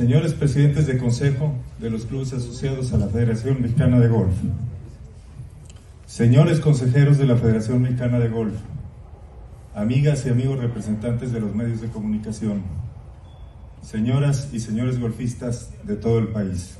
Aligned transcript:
señores 0.00 0.32
presidentes 0.32 0.86
de 0.86 0.96
consejo 0.96 1.52
de 1.78 1.90
los 1.90 2.06
clubes 2.06 2.32
asociados 2.32 2.94
a 2.94 2.96
la 2.96 3.08
Federación 3.08 3.60
Mexicana 3.60 4.00
de 4.00 4.08
Golf, 4.08 4.32
señores 6.06 6.58
consejeros 6.58 7.18
de 7.18 7.26
la 7.26 7.36
Federación 7.36 7.82
Mexicana 7.82 8.18
de 8.18 8.30
Golf, 8.30 8.54
amigas 9.74 10.24
y 10.24 10.30
amigos 10.30 10.58
representantes 10.58 11.32
de 11.32 11.40
los 11.40 11.54
medios 11.54 11.82
de 11.82 11.88
comunicación, 11.88 12.62
señoras 13.82 14.48
y 14.54 14.60
señores 14.60 14.98
golfistas 14.98 15.70
de 15.84 15.96
todo 15.96 16.18
el 16.18 16.28
país. 16.28 16.78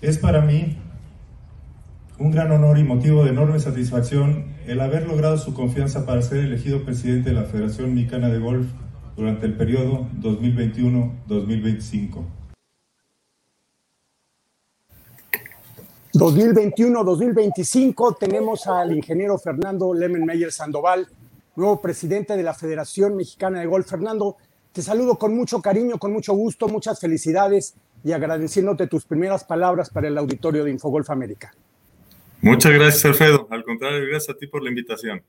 Es 0.00 0.18
para 0.18 0.40
mí 0.40 0.76
un 2.16 2.30
gran 2.30 2.52
honor 2.52 2.78
y 2.78 2.84
motivo 2.84 3.24
de 3.24 3.30
enorme 3.30 3.58
satisfacción 3.58 4.44
el 4.68 4.80
haber 4.80 5.08
logrado 5.08 5.36
su 5.36 5.52
confianza 5.52 6.06
para 6.06 6.22
ser 6.22 6.44
elegido 6.44 6.84
presidente 6.84 7.30
de 7.30 7.34
la 7.34 7.42
Federación 7.42 7.92
Mexicana 7.92 8.28
de 8.28 8.38
Golf 8.38 8.68
durante 9.16 9.46
el 9.46 9.56
periodo 9.56 10.06
2021-2025. 10.20 12.22
2021-2025 16.14 18.18
tenemos 18.18 18.66
al 18.66 18.94
ingeniero 18.94 19.38
Fernando 19.38 19.94
Lemenmeyer 19.94 20.52
Sandoval, 20.52 21.08
nuevo 21.56 21.80
presidente 21.80 22.36
de 22.36 22.42
la 22.42 22.52
Federación 22.52 23.16
Mexicana 23.16 23.60
de 23.60 23.66
Golf. 23.66 23.88
Fernando, 23.88 24.36
te 24.72 24.82
saludo 24.82 25.16
con 25.16 25.34
mucho 25.34 25.62
cariño, 25.62 25.98
con 25.98 26.12
mucho 26.12 26.34
gusto, 26.34 26.68
muchas 26.68 27.00
felicidades 27.00 27.76
y 28.04 28.12
agradeciéndote 28.12 28.88
tus 28.88 29.04
primeras 29.04 29.44
palabras 29.44 29.90
para 29.90 30.08
el 30.08 30.18
auditorio 30.18 30.64
de 30.64 30.70
Infogolf 30.70 31.08
América. 31.10 31.54
Muchas 32.42 32.72
gracias, 32.72 33.04
Alfredo. 33.04 33.46
Al 33.50 33.64
contrario, 33.64 34.06
gracias 34.08 34.34
a 34.34 34.38
ti 34.38 34.46
por 34.46 34.62
la 34.62 34.68
invitación. 34.68 35.22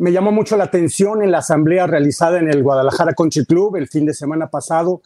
Me 0.00 0.12
llamó 0.12 0.32
mucho 0.32 0.56
la 0.56 0.64
atención 0.64 1.22
en 1.22 1.30
la 1.30 1.40
asamblea 1.40 1.86
realizada 1.86 2.38
en 2.38 2.48
el 2.48 2.62
Guadalajara 2.62 3.12
Country 3.12 3.44
Club 3.44 3.76
el 3.76 3.86
fin 3.86 4.06
de 4.06 4.14
semana 4.14 4.48
pasado, 4.48 5.02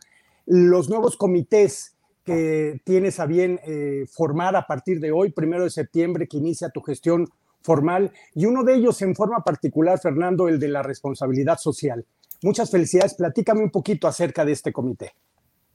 los 0.46 0.88
nuevos 0.88 1.16
comités 1.16 1.96
que 2.24 2.80
tienes 2.84 3.18
a 3.18 3.26
bien 3.26 3.58
eh, 3.66 4.06
formar 4.08 4.54
a 4.54 4.68
partir 4.68 5.00
de 5.00 5.10
hoy, 5.10 5.32
primero 5.32 5.64
de 5.64 5.70
septiembre, 5.70 6.28
que 6.28 6.36
inicia 6.36 6.68
tu 6.68 6.80
gestión 6.80 7.28
formal, 7.60 8.12
y 8.36 8.46
uno 8.46 8.62
de 8.62 8.76
ellos 8.76 9.02
en 9.02 9.16
forma 9.16 9.42
particular, 9.42 9.98
Fernando, 9.98 10.46
el 10.46 10.60
de 10.60 10.68
la 10.68 10.84
responsabilidad 10.84 11.58
social. 11.58 12.06
Muchas 12.42 12.70
felicidades. 12.70 13.14
Platícame 13.14 13.64
un 13.64 13.70
poquito 13.70 14.06
acerca 14.06 14.44
de 14.44 14.52
este 14.52 14.72
comité. 14.72 15.10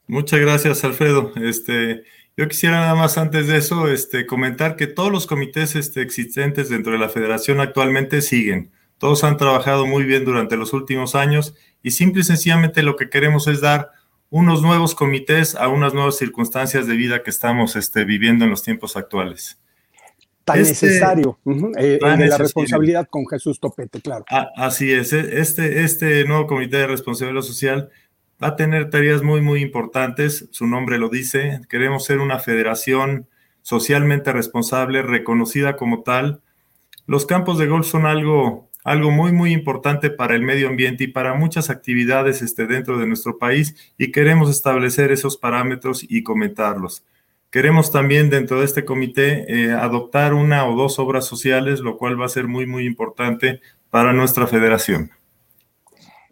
Muchas 0.08 0.40
gracias, 0.40 0.86
Alfredo. 0.86 1.34
Este, 1.44 2.04
yo 2.38 2.48
quisiera 2.48 2.80
nada 2.80 2.96
más 2.96 3.18
antes 3.18 3.48
de 3.48 3.58
eso 3.58 3.90
este, 3.90 4.26
comentar 4.26 4.78
que 4.78 4.88
todos 4.88 5.12
los 5.12 5.28
comités 5.28 5.76
este, 5.76 6.02
existentes 6.02 6.70
dentro 6.70 6.94
de 6.94 7.00
la 7.00 7.10
federación 7.10 7.60
actualmente 7.60 8.22
siguen. 8.22 8.72
Todos 9.00 9.24
han 9.24 9.38
trabajado 9.38 9.88
muy 9.88 10.04
bien 10.04 10.26
durante 10.26 10.58
los 10.58 10.74
últimos 10.74 11.16
años 11.16 11.56
y 11.82 11.92
simple 11.92 12.22
y 12.22 12.26
sencillamente 12.26 12.84
lo 12.84 12.96
que 12.96 13.10
queremos 13.10 13.48
es 13.48 13.62
dar 13.62 13.92
unos 14.30 14.62
nuevos 14.62 14.94
comités 14.94 15.56
a 15.56 15.70
unas 15.70 15.94
nuevas 15.94 16.18
circunstancias 16.18 16.86
de 16.86 16.96
vida 16.96 17.24
que 17.24 17.32
estamos 17.32 17.76
este, 17.76 18.06
viviendo 18.06 18.46
en 18.46 18.52
los 18.52 18.62
tiempos 18.62 18.96
actuales. 18.96 19.60
Tan 20.44 20.60
este 20.60 20.88
necesario, 20.88 21.40
eh, 21.78 22.00
de 22.02 22.28
la 22.28 22.38
responsabilidad 22.38 23.08
con 23.10 23.26
Jesús 23.28 23.60
Topete, 23.60 24.02
claro. 24.02 24.26
así 24.56 24.92
es, 24.92 25.14
e, 25.14 25.40
este, 25.40 25.84
este 25.84 26.26
nuevo 26.26 26.48
comité 26.48 26.78
de 26.78 26.88
responsabilidad 26.88 27.42
social 27.42 27.90
va 28.44 28.50
a 28.50 28.56
tener 28.56 28.90
tareas 28.90 29.22
muy, 29.22 29.42
muy 29.42 29.62
importantes, 29.62 30.48
su 30.52 30.68
nombre 30.68 30.98
lo 30.98 31.10
dice, 31.10 31.62
queremos 31.70 32.06
ser 32.06 32.20
una 32.20 32.40
federación 32.40 33.28
socialmente 33.62 34.32
responsable, 34.32 35.02
reconocida 35.04 35.76
como 35.76 36.02
tal. 36.04 36.42
Los 37.06 37.26
campos 37.26 37.58
de 37.60 37.68
golf 37.68 37.88
son 37.88 38.06
algo 38.06 38.69
algo 38.90 39.12
muy, 39.12 39.32
muy 39.32 39.54
importante 39.54 40.10
para 40.10 40.34
el 40.34 40.42
medio 40.42 40.68
ambiente 40.68 41.04
y 41.04 41.08
para 41.08 41.36
muchas 41.36 41.70
actividades 41.70 42.42
este, 42.42 42.66
dentro 42.66 42.98
de 42.98 43.06
nuestro 43.06 43.38
país 43.38 43.76
y 44.00 44.12
queremos 44.12 44.50
establecer 44.50 45.12
esos 45.12 45.38
parámetros 45.38 46.04
y 46.10 46.24
comentarlos. 46.24 47.06
Queremos 47.52 47.92
también 47.92 48.32
dentro 48.32 48.58
de 48.58 48.66
este 48.66 48.86
comité 48.86 49.46
eh, 49.48 49.74
adoptar 49.74 50.34
una 50.34 50.68
o 50.68 50.76
dos 50.76 50.98
obras 50.98 51.26
sociales, 51.26 51.82
lo 51.82 51.98
cual 51.98 52.20
va 52.20 52.26
a 52.26 52.30
ser 52.30 52.48
muy, 52.48 52.66
muy 52.66 52.88
importante 52.88 53.62
para 53.92 54.12
nuestra 54.12 54.48
federación. 54.48 55.12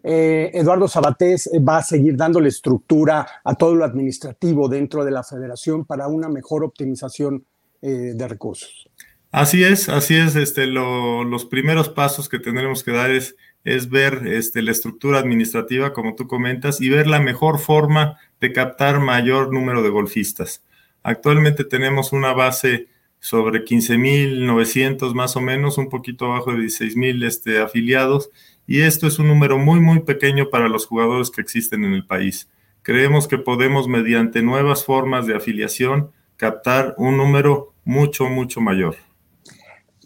Eh, 0.02 0.50
Eduardo 0.52 0.88
Sabatés 0.88 1.46
eh, 1.46 1.60
va 1.60 1.78
a 1.78 1.82
seguir 1.84 2.16
dándole 2.16 2.48
estructura 2.48 3.24
a 3.44 3.54
todo 3.54 3.76
lo 3.76 3.84
administrativo 3.84 4.68
dentro 4.68 5.04
de 5.04 5.12
la 5.12 5.22
federación 5.22 5.84
para 5.84 6.08
una 6.08 6.28
mejor 6.28 6.64
optimización 6.64 7.44
de 7.80 8.26
recursos. 8.26 8.90
Así 9.30 9.62
es, 9.62 9.88
así 9.90 10.16
es. 10.16 10.36
Este, 10.36 10.66
los 10.66 11.44
primeros 11.44 11.90
pasos 11.90 12.28
que 12.28 12.38
tendremos 12.38 12.82
que 12.82 12.92
dar 12.92 13.10
es, 13.10 13.36
es 13.64 13.90
ver 13.90 14.26
este, 14.26 14.62
la 14.62 14.70
estructura 14.70 15.18
administrativa, 15.18 15.92
como 15.92 16.14
tú 16.14 16.26
comentas, 16.26 16.80
y 16.80 16.88
ver 16.88 17.06
la 17.06 17.20
mejor 17.20 17.58
forma 17.58 18.18
de 18.40 18.52
captar 18.52 19.00
mayor 19.00 19.52
número 19.52 19.82
de 19.82 19.90
golfistas. 19.90 20.64
Actualmente 21.02 21.64
tenemos 21.64 22.12
una 22.12 22.32
base 22.32 22.88
sobre 23.20 23.64
15.900 23.64 25.12
más 25.14 25.36
o 25.36 25.40
menos, 25.42 25.76
un 25.76 25.90
poquito 25.90 26.26
abajo 26.26 26.52
de 26.52 26.58
16.000 26.58 27.24
este, 27.26 27.60
afiliados, 27.60 28.30
y 28.66 28.80
esto 28.80 29.06
es 29.06 29.18
un 29.18 29.28
número 29.28 29.58
muy, 29.58 29.80
muy 29.80 30.00
pequeño 30.00 30.50
para 30.50 30.68
los 30.68 30.86
jugadores 30.86 31.30
que 31.30 31.40
existen 31.40 31.84
en 31.84 31.92
el 31.92 32.06
país. 32.06 32.48
Creemos 32.82 33.28
que 33.28 33.38
podemos, 33.38 33.88
mediante 33.88 34.42
nuevas 34.42 34.84
formas 34.84 35.26
de 35.26 35.36
afiliación, 35.36 36.12
captar 36.36 36.94
un 36.96 37.16
número 37.16 37.74
mucho, 37.84 38.28
mucho 38.28 38.60
mayor 38.60 39.07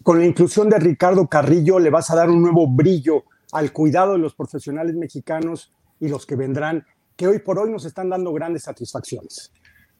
con 0.03 0.19
la 0.19 0.25
inclusión 0.25 0.69
de 0.69 0.77
Ricardo 0.77 1.27
Carrillo 1.27 1.79
le 1.79 1.89
vas 1.89 2.11
a 2.11 2.15
dar 2.15 2.29
un 2.29 2.41
nuevo 2.41 2.67
brillo 2.67 3.23
al 3.53 3.71
cuidado 3.71 4.13
de 4.13 4.19
los 4.19 4.35
profesionales 4.35 4.95
mexicanos 4.95 5.71
y 5.99 6.09
los 6.09 6.25
que 6.25 6.35
vendrán, 6.35 6.85
que 7.15 7.27
hoy 7.27 7.39
por 7.39 7.57
hoy 7.57 7.71
nos 7.71 7.85
están 7.85 8.09
dando 8.09 8.33
grandes 8.33 8.63
satisfacciones. 8.63 9.51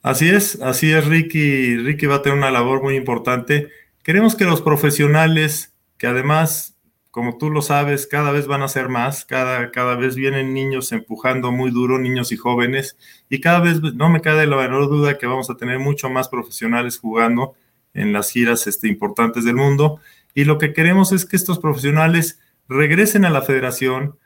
Así 0.02 0.30
es, 0.30 0.62
así 0.62 0.92
es, 0.92 1.06
Ricky. 1.06 1.78
Ricky 1.78 2.08
va 2.08 2.16
a 2.16 2.22
tener 2.22 2.38
una 2.38 2.52
labor 2.52 2.84
muy 2.84 2.96
importante. 2.96 3.70
Queremos 4.04 4.36
que 4.36 4.44
los 4.44 4.62
profesionales, 4.62 5.74
que 5.98 6.08
además, 6.08 6.76
como 7.10 7.38
tú 7.38 7.50
lo 7.50 7.62
sabes, 7.62 8.06
cada 8.06 8.32
vez 8.32 8.48
van 8.48 8.64
a 8.64 8.68
ser 8.68 8.90
más, 8.90 9.24
cada, 9.24 9.72
cada 9.72 9.96
vez 9.96 10.16
vienen 10.16 10.54
niños 10.54 10.92
empujando 10.92 11.54
muy 11.54 11.72
duro, 11.72 12.00
niños 12.00 12.34
y 12.34 12.38
jóvenes, 12.38 12.98
y 13.30 13.40
cada 13.40 13.62
vez 13.62 13.82
no 13.82 14.10
me 14.10 14.20
cabe 14.20 14.46
la 14.46 14.58
menor 14.58 14.90
duda 14.90 15.18
que 15.18 15.28
vamos 15.28 15.50
a 15.50 15.56
tener 15.56 15.80
mucho 15.80 16.10
más 16.10 16.28
profesionales 16.28 17.00
jugando 17.00 17.56
en 17.94 18.14
las 18.14 18.32
giras 18.32 18.68
este, 18.68 18.88
importantes 18.88 19.46
del 19.46 19.56
mundo. 19.56 20.00
Y 20.34 20.46
lo 20.46 20.58
que 20.58 20.74
queremos 20.74 21.12
es 21.12 21.26
que 21.26 21.36
estos 21.36 21.60
profesionales 21.60 22.40
regresen 22.68 23.26
a 23.26 23.30
la 23.30 23.42
federación, 23.42 24.18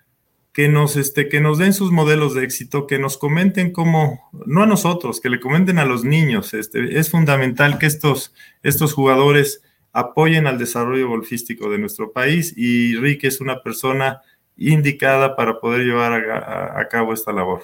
que 0.53 0.69
nos, 0.69 0.95
este, 0.95 1.29
que 1.29 1.39
nos 1.39 1.59
den 1.59 1.73
sus 1.73 1.91
modelos 1.91 2.33
de 2.33 2.43
éxito, 2.43 2.87
que 2.87 2.97
nos 2.97 3.17
comenten 3.17 3.71
cómo, 3.71 4.29
no 4.45 4.63
a 4.63 4.65
nosotros, 4.65 5.21
que 5.21 5.29
le 5.29 5.39
comenten 5.39 5.77
a 5.77 5.85
los 5.85 6.03
niños. 6.03 6.53
Este, 6.53 6.97
es 6.97 7.11
fundamental 7.11 7.77
que 7.77 7.85
estos, 7.85 8.33
estos 8.63 8.93
jugadores 8.93 9.61
apoyen 9.91 10.47
al 10.47 10.57
desarrollo 10.57 11.09
golfístico 11.09 11.69
de 11.69 11.77
nuestro 11.77 12.11
país 12.11 12.53
y 12.57 12.95
Rick 12.95 13.25
es 13.25 13.41
una 13.41 13.61
persona 13.61 14.21
indicada 14.55 15.35
para 15.35 15.59
poder 15.59 15.81
llevar 15.81 16.13
a 16.13 16.87
cabo 16.87 17.13
esta 17.13 17.31
labor. 17.31 17.61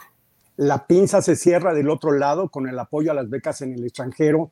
La 0.55 0.85
pinza 0.85 1.21
se 1.23 1.35
cierra 1.35 1.73
del 1.73 1.89
otro 1.89 2.11
lado 2.11 2.49
con 2.49 2.67
el 2.67 2.77
apoyo 2.77 3.09
a 3.09 3.15
las 3.15 3.29
becas 3.29 3.61
en 3.61 3.73
el 3.73 3.83
extranjero 3.83 4.51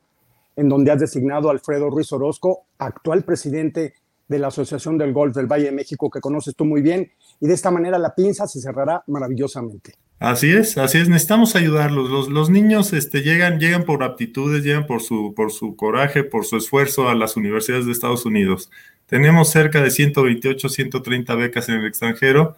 en 0.56 0.68
donde 0.68 0.90
has 0.90 1.00
designado 1.00 1.48
a 1.48 1.52
Alfredo 1.52 1.90
Ruiz 1.90 2.12
Orozco, 2.12 2.66
actual 2.78 3.24
presidente 3.24 3.94
de 4.28 4.38
la 4.38 4.48
Asociación 4.48 4.98
del 4.98 5.12
Golf 5.12 5.34
del 5.34 5.46
Valle 5.46 5.66
de 5.66 5.72
México, 5.72 6.10
que 6.10 6.20
conoces 6.20 6.54
tú 6.56 6.64
muy 6.64 6.82
bien, 6.82 7.12
y 7.40 7.46
de 7.46 7.54
esta 7.54 7.70
manera 7.70 7.98
la 7.98 8.14
pinza 8.14 8.46
se 8.46 8.60
cerrará 8.60 9.02
maravillosamente. 9.06 9.94
Así 10.18 10.52
es, 10.52 10.78
así 10.78 10.98
es, 10.98 11.08
necesitamos 11.08 11.56
ayudarlos. 11.56 12.28
Los, 12.28 12.48
niños 12.48 12.92
este, 12.92 13.22
llegan, 13.22 13.58
llegan 13.58 13.84
por 13.84 14.04
aptitudes, 14.04 14.62
llegan 14.62 14.86
por 14.86 15.02
su, 15.02 15.34
coraje, 15.76 16.22
por 16.22 16.44
su 16.44 16.56
esfuerzo 16.56 17.08
a 17.08 17.16
las 17.16 17.36
universidades 17.36 17.86
de 17.86 17.92
Estados 17.92 18.24
Unidos. 18.24 18.70
Tenemos 19.06 19.50
cerca 19.50 19.82
de 19.82 19.90
128, 19.90 20.68
130 20.68 21.34
becas 21.34 21.68
en 21.68 21.80
el 21.80 21.86
extranjero 21.86 22.54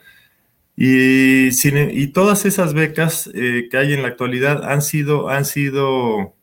y, 0.76 1.49
y 1.49 2.06
todas 2.08 2.44
esas 2.44 2.75
becas 2.75 3.31
eh, 3.32 3.69
que 3.70 3.79
hay 3.79 3.94
en 3.94 4.02
la 4.02 4.08
actualidad 4.08 4.70
han 4.70 4.82
sido, 4.82 5.31
han 5.31 5.46
sido 5.46 6.35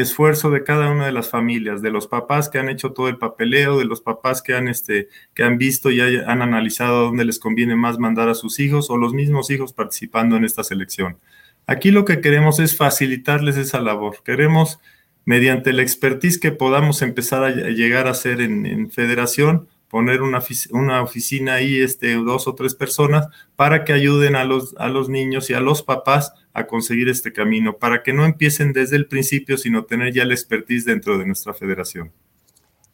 esfuerzo 0.00 0.50
de 0.50 0.62
cada 0.62 0.90
una 0.90 1.06
de 1.06 1.12
las 1.12 1.28
familias, 1.28 1.82
de 1.82 1.90
los 1.90 2.06
papás 2.06 2.48
que 2.48 2.58
han 2.58 2.68
hecho 2.68 2.92
todo 2.92 3.08
el 3.08 3.18
papeleo, 3.18 3.78
de 3.78 3.84
los 3.84 4.00
papás 4.00 4.42
que 4.42 4.54
han, 4.54 4.68
este, 4.68 5.08
que 5.34 5.42
han 5.42 5.58
visto 5.58 5.90
y 5.90 6.00
han 6.00 6.40
analizado 6.40 7.06
dónde 7.06 7.24
les 7.24 7.40
conviene 7.40 7.74
más 7.74 7.98
mandar 7.98 8.28
a 8.28 8.34
sus 8.34 8.60
hijos 8.60 8.90
o 8.90 8.96
los 8.96 9.12
mismos 9.12 9.50
hijos 9.50 9.72
participando 9.72 10.36
en 10.36 10.44
esta 10.44 10.62
selección. 10.62 11.18
Aquí 11.66 11.90
lo 11.90 12.04
que 12.04 12.20
queremos 12.20 12.60
es 12.60 12.76
facilitarles 12.76 13.56
esa 13.56 13.80
labor. 13.80 14.22
Queremos, 14.24 14.78
mediante 15.24 15.72
la 15.72 15.82
expertise 15.82 16.38
que 16.38 16.52
podamos 16.52 17.02
empezar 17.02 17.42
a 17.42 17.50
llegar 17.50 18.06
a 18.06 18.12
hacer 18.12 18.40
en, 18.40 18.66
en 18.66 18.92
federación, 18.92 19.66
poner 19.88 20.22
una, 20.22 20.42
una, 20.70 21.02
oficina 21.02 21.54
ahí, 21.54 21.80
este, 21.80 22.14
dos 22.14 22.46
o 22.46 22.54
tres 22.54 22.74
personas, 22.74 23.28
para 23.56 23.84
que 23.84 23.92
ayuden 23.92 24.36
a 24.36 24.44
los, 24.44 24.74
a 24.78 24.88
los 24.88 25.08
niños 25.08 25.50
y 25.50 25.54
a 25.54 25.60
los 25.60 25.82
papás 25.82 26.32
a 26.52 26.66
conseguir 26.66 27.08
este 27.08 27.32
camino, 27.32 27.78
para 27.78 28.02
que 28.02 28.12
no 28.12 28.24
empiecen 28.24 28.72
desde 28.72 28.96
el 28.96 29.06
principio, 29.06 29.56
sino 29.56 29.84
tener 29.84 30.12
ya 30.12 30.24
la 30.24 30.34
expertise 30.34 30.84
dentro 30.84 31.18
de 31.18 31.26
nuestra 31.26 31.54
federación. 31.54 32.12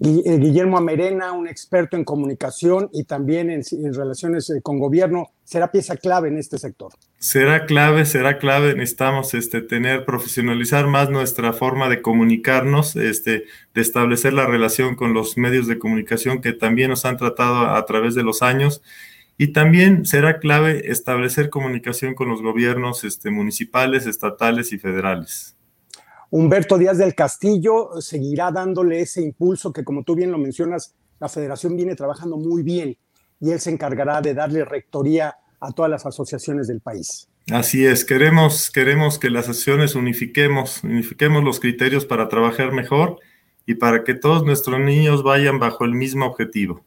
Eh, 0.00 0.38
Guillermo 0.38 0.76
Amerena, 0.76 1.32
un 1.32 1.46
experto 1.46 1.96
en 1.96 2.04
comunicación 2.04 2.90
y 2.92 3.04
también 3.04 3.48
en, 3.48 3.62
relaciones 3.94 4.50
eh, 4.50 4.60
con 4.60 4.78
gobierno, 4.78 5.30
será 5.44 5.70
pieza 5.70 5.96
clave 5.96 6.28
en 6.28 6.38
este 6.38 6.58
sector. 6.58 6.92
Será 7.18 7.64
clave, 7.64 8.04
será 8.04 8.38
clave. 8.38 8.74
Necesitamos 8.74 9.34
este, 9.34 9.62
tener, 9.62 10.04
profesionalizar 10.04 10.88
más 10.88 11.10
nuestra 11.10 11.52
forma 11.52 11.88
de 11.88 12.02
comunicarnos, 12.02 12.96
este, 12.96 13.44
de 13.72 13.80
establecer 13.80 14.32
la 14.32 14.46
relación 14.46 14.96
con 14.96 15.14
los 15.14 15.38
medios 15.38 15.68
de 15.68 15.78
comunicación 15.78 16.40
que 16.40 16.52
también 16.52 16.90
nos 16.90 17.04
han 17.04 17.16
tratado 17.16 17.68
a, 17.68 17.86
través 17.86 18.16
de 18.16 18.24
los 18.24 18.42
años. 18.42 18.82
Y 19.38 19.48
también 19.48 20.06
será 20.06 20.38
clave 20.38 20.90
establecer 20.90 21.50
comunicación 21.50 22.14
con 22.14 22.28
los 22.28 22.42
gobiernos 22.42 23.04
este, 23.04 23.30
municipales, 23.30 24.06
estatales 24.06 24.72
y 24.72 24.78
federales. 24.78 25.56
Humberto 26.30 26.78
Díaz 26.78 26.98
del 26.98 27.14
Castillo 27.14 28.00
seguirá 28.00 28.50
dándole 28.50 29.00
ese 29.00 29.22
impulso 29.22 29.72
que, 29.72 29.84
como 29.84 30.02
tú 30.02 30.14
bien 30.14 30.32
lo 30.32 30.38
mencionas, 30.38 30.94
la 31.20 31.28
federación 31.28 31.76
viene 31.76 31.94
trabajando 31.94 32.36
muy 32.36 32.62
bien 32.62 32.96
y 33.40 33.50
él 33.50 33.60
se 33.60 33.70
encargará 33.70 34.20
de 34.20 34.34
darle 34.34 34.64
rectoría 34.64 35.36
a 35.60 35.72
todas 35.72 35.90
las 35.90 36.06
asociaciones 36.06 36.66
del 36.66 36.80
país. 36.80 37.28
Así 37.50 37.84
es, 37.84 38.04
queremos, 38.04 38.70
queremos 38.70 39.18
que 39.18 39.30
las 39.30 39.44
asociaciones 39.44 39.94
unifiquemos, 39.94 40.82
unifiquemos 40.82 41.44
los 41.44 41.60
criterios 41.60 42.06
para 42.06 42.28
trabajar 42.28 42.72
mejor 42.72 43.18
y 43.66 43.74
para 43.74 44.02
que 44.02 44.14
todos 44.14 44.44
nuestros 44.44 44.80
niños 44.80 45.22
vayan 45.22 45.58
bajo 45.58 45.84
el 45.84 45.92
mismo 45.92 46.26
objetivo. 46.26 46.84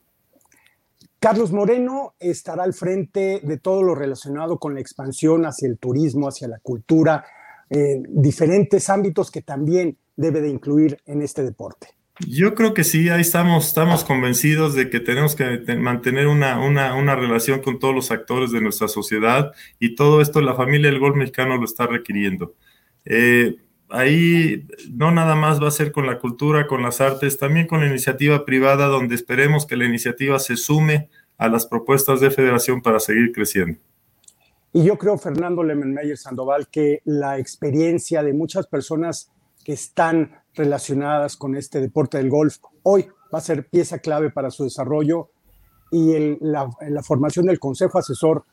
Carlos 1.19 1.51
Moreno 1.51 2.13
estará 2.19 2.63
al 2.63 2.73
frente 2.73 3.41
de 3.43 3.57
todo 3.57 3.81
lo 3.81 3.95
relacionado 3.95 4.59
con 4.59 4.75
la 4.75 4.81
expansión 4.81 5.45
hacia 5.45 5.67
el 5.67 5.79
turismo, 5.79 6.27
hacia 6.27 6.47
la 6.47 6.59
cultura, 6.59 7.25
diferentes 7.69 8.89
ámbitos 8.89 9.29
que 9.29 9.41
también 9.41 9.97
debe 10.15 10.41
de 10.41 10.49
incluir 10.49 10.97
en 11.05 11.21
este 11.21 11.43
deporte. 11.43 11.87
Yo 12.25 12.55
creo 12.55 12.73
que 12.73 12.83
sí, 12.83 13.09
ahí 13.09 13.21
estamos, 13.21 13.67
estamos 13.67 14.03
convencidos 14.03 14.73
de 14.73 14.89
que 14.89 14.99
tenemos 14.99 15.35
que 15.35 15.59
mantener 15.77 16.27
una, 16.27 16.59
una, 16.59 16.95
una, 16.95 17.15
relación 17.15 17.61
con 17.61 17.77
todos 17.77 17.93
los 17.93 18.09
actores 18.09 18.51
de 18.51 18.59
nuestra 18.59 18.87
sociedad 18.87 19.51
y 19.79 19.93
todo 19.93 20.19
esto 20.19 20.41
la 20.41 20.55
familia 20.55 20.89
del 20.89 20.99
golf 20.99 21.15
mexicano 21.15 21.57
lo 21.57 21.65
está 21.65 21.85
requiriendo. 21.85 22.55
Eh, 23.05 23.57
ahí 23.89 24.65
no 24.91 25.11
nada 25.11 25.35
más 25.35 25.61
va 25.61 25.67
a 25.67 25.71
ser 25.71 25.91
con 25.91 26.07
la 26.07 26.17
cultura, 26.17 26.65
con 26.65 26.81
las 26.81 27.01
artes, 27.01 27.37
también 27.37 27.67
con 27.67 27.81
la 27.81 27.87
iniciativa 27.87 28.45
privada, 28.45 28.87
donde 28.87 29.13
esperemos 29.13 29.67
que 29.67 29.77
la 29.77 29.85
iniciativa 29.85 30.39
se 30.39 30.57
sume 30.57 31.09
a 31.37 31.49
las 31.49 31.67
propuestas 31.67 32.19
de 32.19 32.31
federación 32.31 32.81
para 32.81 32.99
seguir 32.99 33.31
creciendo. 33.31 33.79
Y 34.73 34.83
yo 34.83 34.97
creo, 34.97 35.17
Fernando 35.17 35.63
Lemenmeyer 35.63 36.17
Sandoval, 36.17 36.67
que 36.67 37.01
la 37.05 37.39
experiencia 37.39 38.21
de 38.23 38.33
muchas 38.33 38.67
personas 38.67 39.31
que 39.63 39.73
están 39.73 40.41
relacionadas 40.53 41.35
con 41.37 41.55
este 41.55 41.81
deporte 41.81 42.17
del 42.17 42.29
golf 42.29 42.57
hoy 42.83 43.07
va 43.33 43.39
a 43.39 43.41
ser 43.41 43.67
pieza 43.67 43.99
clave 43.99 44.31
para 44.31 44.51
su 44.51 44.63
desarrollo 44.63 45.29
y 45.91 46.37
la, 46.41 46.69
la 46.89 47.03
formación 47.03 47.45
del 47.45 47.59
consejo 47.59 47.97
asesor 47.97 48.43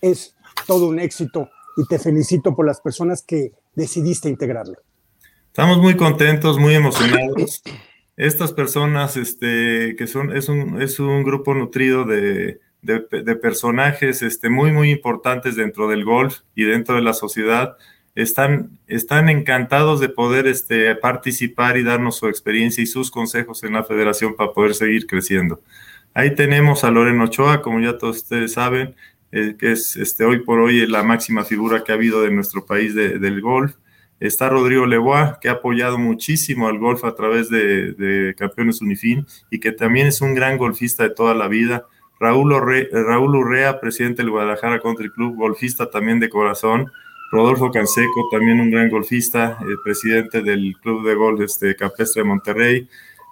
es 0.00 0.36
todo 0.66 0.88
un 0.88 0.98
éxito 0.98 1.48
y 1.76 1.86
te 1.86 1.98
felicito 1.98 2.54
por 2.54 2.66
las 2.66 2.80
personas 2.80 3.22
que 3.22 3.52
decidiste 3.74 4.28
integrarlo. 4.28 4.76
Estamos 5.48 5.78
muy 5.78 5.96
contentos, 5.96 6.58
muy 6.58 6.74
emocionados. 6.74 7.62
Estas 8.16 8.52
personas, 8.52 9.16
este, 9.16 9.94
que 9.96 10.06
son, 10.06 10.34
es 10.34 10.48
un, 10.48 10.80
es 10.80 11.00
un 11.00 11.22
grupo 11.22 11.54
nutrido 11.54 12.04
de, 12.04 12.60
de, 12.86 13.36
personajes 13.36 14.22
este, 14.22 14.48
muy, 14.48 14.72
muy 14.72 14.90
importantes 14.90 15.56
dentro 15.56 15.88
del 15.88 16.04
golf 16.04 16.38
y 16.54 16.64
dentro 16.64 16.94
de 16.94 17.02
la 17.02 17.12
sociedad. 17.12 17.76
Están, 18.14 18.70
están 18.86 19.28
encantados 19.28 20.00
de 20.00 20.08
poder 20.08 20.46
este, 20.46 20.94
participar 20.94 21.76
y 21.76 21.82
darnos 21.82 22.16
su 22.16 22.28
experiencia 22.28 22.82
y 22.82 22.86
sus 22.86 23.10
consejos 23.10 23.62
en 23.64 23.74
la 23.74 23.84
federación 23.84 24.36
para 24.36 24.52
poder 24.52 24.74
seguir 24.74 25.06
creciendo. 25.06 25.60
Ahí 26.14 26.34
tenemos 26.34 26.82
a 26.82 26.90
Loreno 26.90 27.24
Ochoa, 27.24 27.60
como 27.60 27.78
ya 27.80 27.98
todos 27.98 28.16
ustedes 28.16 28.54
saben, 28.54 28.94
eh, 29.32 29.56
que 29.58 29.72
es 29.72 29.96
este, 29.96 30.24
hoy 30.24 30.40
por 30.40 30.60
hoy 30.60 30.86
la 30.86 31.02
máxima 31.02 31.44
figura 31.44 31.84
que 31.84 31.92
ha 31.92 31.96
habido 31.96 32.22
de 32.22 32.30
nuestro 32.30 32.64
país 32.64 32.94
del 32.94 33.42
golf. 33.42 33.74
Está 34.18 34.48
Rodrigo 34.48 34.86
Lebois, 34.86 35.32
que 35.42 35.50
ha 35.50 35.52
apoyado 35.52 35.98
muchísimo 35.98 36.68
al 36.68 36.78
golf 36.78 37.04
a 37.04 37.14
través 37.14 37.50
de, 37.50 37.92
de 37.92 38.34
Campeones 38.34 38.80
Unifin 38.80 39.26
y 39.50 39.60
que 39.60 39.72
también 39.72 40.06
es 40.06 40.22
un 40.22 40.34
gran 40.34 40.56
golfista 40.56 41.02
de 41.02 41.10
toda 41.10 41.34
la 41.34 41.48
vida. 41.48 41.84
Raúl, 42.18 42.52
Urrea, 42.52 43.80
presidente 43.80 44.22
del 44.22 44.30
Guadalajara 44.30 44.80
Country 44.80 45.10
Club, 45.10 45.36
golfista 45.36 45.90
también 45.90 46.18
de 46.20 46.30
corazón. 46.30 46.90
Rodolfo 47.30 47.70
Canseco, 47.70 48.28
también 48.30 48.60
un 48.60 48.70
gran 48.70 48.88
golfista, 48.88 49.58
el 49.60 49.78
presidente 49.82 50.42
del 50.42 50.76
Club 50.80 51.06
de 51.06 51.14
Golf 51.14 51.40
este, 51.40 51.74
Capestre 51.74 52.22
de 52.22 52.28
Monterrey. 52.28 52.88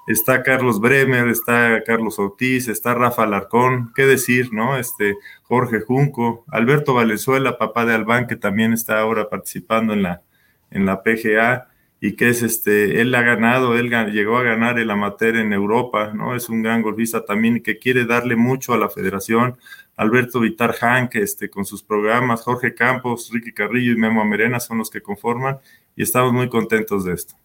Está 0.06 0.42
Carlos 0.42 0.80
Bremer, 0.80 1.28
está 1.28 1.82
Carlos 1.86 2.18
Ortiz, 2.18 2.68
está 2.68 2.92
Rafa 2.94 3.22
Alarcón, 3.22 3.92
qué 3.94 4.04
decir, 4.04 4.52
¿no? 4.52 4.76
Este, 4.76 5.16
Jorge 5.44 5.80
Junco, 5.80 6.44
Alberto 6.48 6.92
Valenzuela, 6.92 7.56
papá 7.56 7.86
de 7.86 7.94
Albán, 7.94 8.26
que 8.26 8.36
también 8.36 8.74
está 8.74 8.98
ahora 8.98 9.30
participando 9.30 9.94
en 9.94 10.02
la, 10.02 10.22
en 10.70 10.84
la 10.84 11.02
PGA 11.02 11.68
y 12.04 12.16
que 12.16 12.28
es 12.28 12.42
este, 12.42 13.00
él 13.00 13.14
ha 13.14 13.22
ganado, 13.22 13.78
él 13.78 13.88
llegó 14.12 14.36
a 14.36 14.42
ganar 14.42 14.78
el 14.78 14.90
amateur 14.90 15.36
en 15.36 15.54
Europa, 15.54 16.12
¿no? 16.12 16.36
Es 16.36 16.50
un 16.50 16.62
gran 16.62 16.82
golfista 16.82 17.24
también 17.24 17.62
que 17.62 17.78
quiere 17.78 18.04
darle 18.04 18.36
mucho 18.36 18.74
a 18.74 18.76
la 18.76 18.90
federación. 18.90 19.56
Alberto 19.96 20.40
Vitar 20.40 20.74
Hank, 20.74 21.14
este, 21.14 21.48
con 21.48 21.64
sus 21.64 21.82
programas, 21.82 22.42
Jorge 22.42 22.74
Campos, 22.74 23.30
Ricky 23.32 23.54
Carrillo 23.54 23.92
y 23.92 23.96
Memo 23.96 24.20
Amerena 24.20 24.60
son 24.60 24.76
los 24.76 24.90
que 24.90 25.00
conforman 25.00 25.60
y 25.96 26.02
estamos 26.02 26.34
muy 26.34 26.50
contentos 26.50 27.06
de 27.06 27.14
esto. 27.14 27.36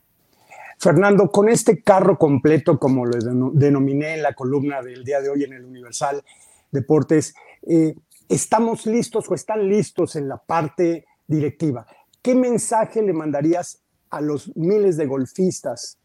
Fernando, 0.78 1.32
con 1.32 1.48
este 1.48 1.82
carro 1.82 2.18
completo, 2.18 2.78
como 2.78 3.06
lo 3.06 3.18
denominé 3.54 4.16
en 4.16 4.24
la 4.24 4.34
columna 4.34 4.82
del 4.82 5.06
día 5.06 5.22
de 5.22 5.30
hoy 5.30 5.46
en 5.46 5.54
el 5.54 5.64
Universal 5.64 6.22
Deportes, 6.70 7.34
eh, 7.66 7.96
¿estamos 8.28 8.86
listos 8.86 9.32
o 9.32 9.36
están 9.36 9.70
listos 9.70 10.18
en 10.18 10.28
la 10.28 10.36
parte 10.36 11.06
directiva? 11.26 11.88
¿Qué 12.22 12.36
mensaje 12.36 13.02
le 13.02 13.14
mandarías 13.14 13.84
a 14.10 14.22
los 14.22 14.56
miles 14.56 14.98
de 14.98 15.06
golfistas 15.06 15.98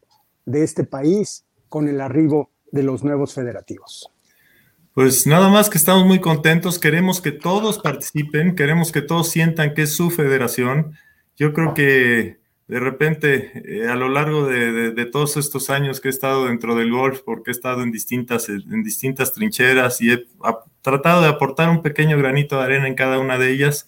de 0.45 0.63
este 0.63 0.83
país 0.83 1.45
con 1.69 1.87
el 1.87 2.01
arribo 2.01 2.51
de 2.71 2.83
los 2.83 3.03
nuevos 3.03 3.33
federativos? 3.33 4.09
Pues 4.93 5.27
nada 5.27 5.49
más 5.49 5.69
que 5.69 5.77
estamos 5.77 6.05
muy 6.05 6.19
contentos, 6.19 6.79
queremos 6.79 7.19
que 7.19 7.31
todos 7.31 7.79
participen, 7.79 8.55
queremos 8.55 8.91
que 8.91 9.01
todos 9.01 9.29
sientan 9.29 9.73
que 9.73 9.81
es 9.81 9.93
su 9.93 10.09
federación. 10.09 10.93
Yo 11.35 11.51
creo 11.53 11.73
que 11.73 12.39
de 12.67 12.79
repente, 12.79 13.51
eh, 13.63 13.87
a 13.87 13.95
lo 13.95 14.09
largo 14.09 14.47
de, 14.47 15.05
todos 15.11 15.37
estos 15.37 15.69
años 15.69 16.01
que 16.01 16.07
he 16.07 16.11
estado 16.11 16.47
dentro 16.47 16.75
del 16.75 16.91
golf, 16.91 17.21
porque 17.23 17.51
he 17.51 17.53
estado 17.53 17.83
en 17.83 17.91
distintas, 17.91 18.49
en 18.49 18.83
distintas 18.83 19.33
trincheras 19.33 20.01
y 20.01 20.11
he 20.11 20.25
tratado 20.81 21.21
de 21.21 21.27
aportar 21.27 21.69
un 21.69 21.83
pequeño 21.83 22.17
granito 22.17 22.57
de 22.57 22.63
arena 22.63 22.87
en 22.87 22.95
cada 22.95 23.19
una 23.19 23.37
de 23.37 23.51
ellas, 23.51 23.87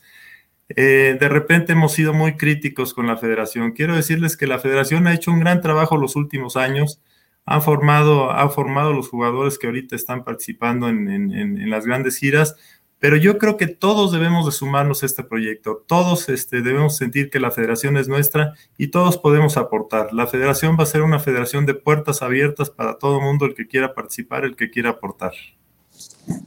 eh, 0.70 1.18
de 1.20 1.30
repente 1.30 1.74
hemos 1.74 1.94
sido 1.94 2.14
muy 2.14 2.36
críticos 2.36 2.94
con 2.94 3.08
la 3.08 3.18
federación. 3.18 3.72
Quiero 3.72 3.96
decirles 3.96 4.36
que 4.36 4.48
la 4.48 4.60
federación 4.60 5.08
ha 5.08 5.14
hecho 5.14 5.32
un 5.32 5.40
gran 5.40 5.62
trabajo 5.62 5.98
los 5.98 6.16
últimos 6.16 6.58
años, 6.58 7.02
ha 7.46 7.62
formado, 7.62 8.32
ha 8.32 8.50
formado 8.50 8.92
los 8.92 9.08
jugadores 9.08 9.58
que 9.58 9.68
ahorita 9.68 9.96
están 9.96 10.26
participando 10.26 10.90
en, 10.90 11.70
las 11.70 11.86
grandes 11.86 12.18
giras, 12.18 12.58
pero 13.00 13.16
yo 13.16 13.38
creo 13.38 13.56
que 13.56 13.68
todos 13.68 14.12
debemos 14.12 14.46
de 14.46 14.52
sumarnos 14.52 15.04
a 15.04 15.06
este 15.06 15.24
proyecto, 15.24 15.86
todos 15.88 16.28
este, 16.28 16.62
debemos 16.62 16.98
sentir 16.98 17.30
que 17.30 17.40
la 17.40 17.52
federación 17.52 17.96
es 17.96 18.10
nuestra 18.10 18.56
y 18.78 18.88
todos 18.88 19.18
podemos 19.18 19.56
aportar. 19.56 20.12
La 20.12 20.28
federación 20.28 20.76
va 20.78 20.84
a 20.84 20.88
ser 20.88 21.04
una 21.04 21.20
federación 21.20 21.66
de 21.66 21.76
puertas 21.76 22.22
abiertas 22.22 22.70
para 22.70 22.98
todo 22.98 23.22
mundo, 23.22 23.46
el 23.46 23.54
que 23.54 23.68
quiera 23.68 23.94
participar, 23.94 24.44
el 24.44 24.58
que 24.58 24.70
quiera 24.70 24.90
aportar. 24.90 25.32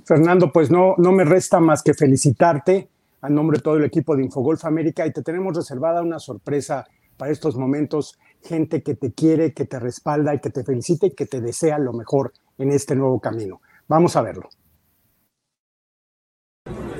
Fernando, 0.05 0.53
pues 0.53 0.71
no, 0.71 0.97
no 0.99 1.13
me 1.13 1.25
resta 1.25 1.61
más 1.61 1.83
que 1.83 1.95
felicitarte 1.95 2.89
a 3.21 3.29
nombre 3.29 3.59
de 3.59 3.63
todo 3.63 3.77
el 3.77 3.85
equipo 3.85 4.17
de 4.17 4.25
Infogolf 4.25 4.65
América 4.65 5.07
y 5.07 5.13
te 5.13 5.23
tenemos 5.23 5.57
reservada 5.57 6.03
una 6.03 6.19
sorpresa 6.19 6.87
para 7.17 7.33
estos 7.33 7.57
momentos, 7.57 8.19
gente 8.43 8.83
que 8.83 8.95
te 8.95 9.13
quiere, 9.13 9.53
que 9.53 9.67
te 9.67 9.79
respalda 9.79 10.35
y 10.35 10.41
que 10.41 10.51
te 10.51 10.65
felicita 10.65 11.07
y 11.07 11.11
que 11.11 11.27
te 11.27 11.41
desea 11.41 11.79
lo 11.79 11.93
mejor 11.93 12.33
en 12.57 12.71
este 12.71 12.97
nuevo 12.97 13.21
camino. 13.21 13.61
Vamos 13.89 14.17
a 14.17 14.23
verlo. 14.23 14.49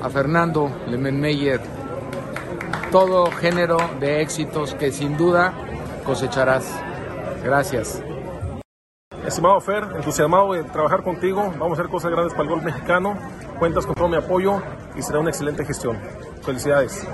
A 0.01 0.09
Fernando 0.09 0.69
Lemenmeyer, 0.87 1.61
todo 2.91 3.31
género 3.31 3.77
de 3.99 4.21
éxitos 4.21 4.75
que 4.75 4.91
sin 4.91 5.17
duda 5.17 5.53
cosecharás. 6.05 6.71
Gracias. 7.43 8.03
Estimado 9.25 9.61
Fer, 9.61 9.83
entusiasmado 9.95 10.53
de 10.53 10.63
trabajar 10.63 11.03
contigo, 11.03 11.53
vamos 11.59 11.77
a 11.77 11.81
hacer 11.81 11.91
cosas 11.91 12.11
grandes 12.11 12.33
para 12.33 12.43
el 12.43 12.49
golf 12.49 12.63
mexicano 12.63 13.17
Cuentas 13.61 13.85
con 13.85 13.93
todo 13.93 14.07
mi 14.07 14.15
apoyo 14.15 14.59
y 14.95 15.03
será 15.03 15.19
una 15.19 15.29
excelente 15.29 15.63
gestión. 15.63 15.95
Felicidades. 16.41 17.07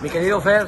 Mi 0.00 0.08
querido 0.08 0.40
Fer, 0.40 0.66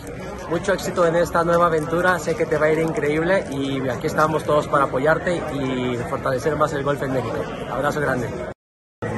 mucho 0.50 0.74
éxito 0.74 1.06
en 1.06 1.16
esta 1.16 1.42
nueva 1.42 1.68
aventura. 1.68 2.18
Sé 2.18 2.36
que 2.36 2.44
te 2.44 2.58
va 2.58 2.66
a 2.66 2.72
ir 2.72 2.80
increíble 2.80 3.46
y 3.50 3.88
aquí 3.88 4.08
estamos 4.08 4.44
todos 4.44 4.68
para 4.68 4.84
apoyarte 4.84 5.40
y 5.54 5.96
fortalecer 6.10 6.54
más 6.54 6.74
el 6.74 6.84
golf 6.84 7.02
en 7.02 7.14
México. 7.14 7.38
Abrazo 7.70 7.98
grande. 7.98 8.28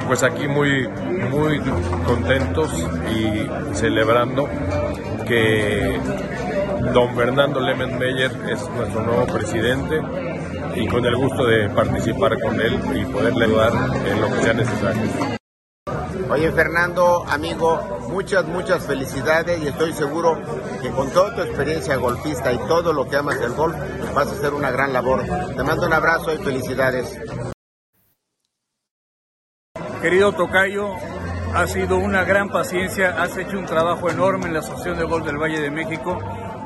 Pues 0.07 0.23
aquí 0.23 0.47
muy, 0.47 0.87
muy 0.87 1.59
contentos 2.05 2.71
y 3.13 3.75
celebrando 3.75 4.47
que 5.27 5.99
don 6.93 7.13
Fernando 7.13 7.59
Lemenmeyer 7.59 8.31
es 8.49 8.69
nuestro 8.69 9.01
nuevo 9.01 9.25
presidente 9.25 9.99
y 10.75 10.87
con 10.87 11.05
el 11.05 11.15
gusto 11.15 11.45
de 11.45 11.69
participar 11.69 12.39
con 12.39 12.59
él 12.59 12.79
y 12.95 13.05
poderle 13.05 13.45
ayudar 13.45 13.73
en 14.05 14.21
lo 14.21 14.27
que 14.27 14.41
sea 14.41 14.53
necesario. 14.53 15.03
Oye 16.29 16.51
Fernando, 16.51 17.25
amigo, 17.27 18.07
muchas, 18.09 18.45
muchas 18.45 18.85
felicidades 18.85 19.61
y 19.61 19.67
estoy 19.67 19.93
seguro 19.93 20.39
que 20.81 20.89
con 20.89 21.09
toda 21.11 21.35
tu 21.35 21.41
experiencia 21.41 21.95
golfista 21.97 22.51
y 22.51 22.57
todo 22.59 22.91
lo 22.91 23.07
que 23.07 23.17
amas 23.17 23.39
del 23.39 23.53
golf, 23.53 23.75
vas 24.15 24.27
a 24.27 24.31
hacer 24.31 24.53
una 24.53 24.71
gran 24.71 24.93
labor. 24.93 25.23
Te 25.55 25.63
mando 25.63 25.85
un 25.85 25.93
abrazo 25.93 26.33
y 26.33 26.37
felicidades. 26.37 27.19
Querido 30.01 30.33
Tocayo, 30.33 30.89
ha 31.53 31.67
sido 31.67 31.97
una 31.97 32.23
gran 32.23 32.49
paciencia, 32.49 33.21
has 33.21 33.37
hecho 33.37 33.59
un 33.59 33.65
trabajo 33.65 34.09
enorme 34.09 34.47
en 34.47 34.53
la 34.53 34.59
Asociación 34.59 34.97
de 34.97 35.05
Golf 35.05 35.25
del 35.25 35.37
Valle 35.37 35.61
de 35.61 35.71
México 35.71 36.17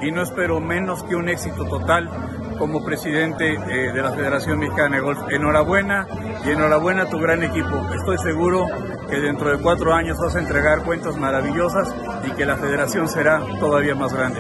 y 0.02 0.12
no 0.12 0.24
espero 0.24 0.60
menos 0.60 1.04
que 1.04 1.16
un 1.16 1.28
éxito 1.30 1.66
total 1.66 2.10
como 2.58 2.84
presidente 2.84 3.54
eh, 3.54 3.92
de 3.92 4.02
la 4.02 4.12
Federación 4.12 4.60
Mexicana 4.60 4.98
de 4.98 5.02
Golf. 5.02 5.20
Enhorabuena 5.30 6.08
y 6.46 6.52
enhorabuena 6.52 7.04
a 7.04 7.10
tu 7.10 7.20
gran 7.20 7.44
equipo. 7.44 7.88
Estoy 7.94 8.18
seguro 8.18 8.66
que 9.10 9.20
dentro 9.20 9.50
de 9.50 9.62
cuatro 9.62 9.94
años 9.94 10.18
vas 10.18 10.36
a 10.36 10.40
entregar 10.40 10.84
cuentas 10.84 11.18
maravillosas 11.18 11.94
y 12.26 12.32
que 12.32 12.46
la 12.46 12.58
federación 12.58 13.08
será 13.08 13.42
todavía 13.60 13.96
más 13.96 14.14
grande. 14.14 14.40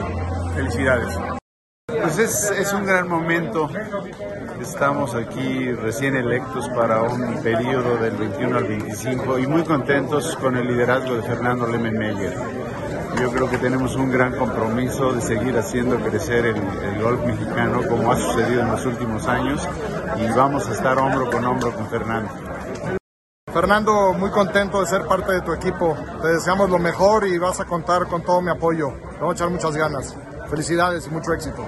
Felicidades. 0.55 1.17
Pues 1.87 2.19
es, 2.19 2.51
es 2.51 2.73
un 2.73 2.85
gran 2.85 3.07
momento. 3.07 3.69
Estamos 4.61 5.15
aquí 5.15 5.71
recién 5.71 6.15
electos 6.15 6.67
para 6.69 7.03
un 7.03 7.41
periodo 7.41 7.97
del 7.97 8.15
21 8.17 8.57
al 8.57 8.63
25 8.65 9.39
y 9.39 9.47
muy 9.47 9.63
contentos 9.63 10.35
con 10.37 10.57
el 10.57 10.67
liderazgo 10.67 11.15
de 11.15 11.21
Fernando 11.23 11.67
Lemenmeyer. 11.67 12.33
Yo 13.19 13.31
creo 13.31 13.49
que 13.49 13.57
tenemos 13.57 13.95
un 13.95 14.11
gran 14.11 14.35
compromiso 14.35 15.11
de 15.13 15.21
seguir 15.21 15.57
haciendo 15.57 15.97
crecer 15.99 16.45
el, 16.45 16.57
el, 16.57 17.01
golf 17.01 17.25
mexicano 17.25 17.81
como 17.87 18.11
ha 18.11 18.15
sucedido 18.15 18.61
en 18.61 18.71
los 18.71 18.85
últimos 18.85 19.27
años 19.27 19.67
y 20.17 20.27
vamos 20.35 20.69
a 20.69 20.73
estar 20.73 20.97
hombro 20.99 21.29
con 21.31 21.43
hombro 21.43 21.73
con 21.73 21.89
Fernando. 21.89 22.29
Fernando, 23.51 24.13
muy 24.13 24.29
contento 24.29 24.81
de 24.81 24.85
ser 24.85 25.05
parte 25.07 25.31
de 25.31 25.41
tu 25.41 25.51
equipo. 25.51 25.97
Te 26.21 26.27
deseamos 26.27 26.69
lo 26.69 26.77
mejor 26.77 27.25
y 27.25 27.39
vas 27.39 27.59
a 27.59 27.65
contar 27.65 28.07
con 28.07 28.21
todo 28.21 28.39
mi 28.39 28.51
apoyo. 28.51 28.89
Te 28.89 29.17
vamos 29.19 29.31
a 29.31 29.35
echar 29.35 29.49
muchas 29.49 29.75
ganas. 29.75 30.15
Felicidades 30.47 31.07
y 31.07 31.09
mucho 31.09 31.33
éxito. 31.33 31.65